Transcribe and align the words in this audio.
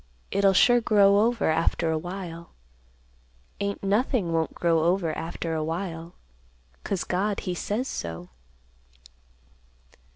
It'll 0.31 0.53
sure 0.55 0.81
grow 0.81 1.19
over 1.19 1.51
after 1.51 1.91
awhile. 1.91 2.53
Ain't 3.59 3.83
nothing 3.83 4.33
won't 4.33 4.55
grow 4.55 4.79
over 4.83 5.15
after 5.15 5.53
awhile; 5.53 6.15
'cause 6.83 7.03
God 7.03 7.41
he 7.41 7.53
says 7.53 7.87
so." 7.87 8.29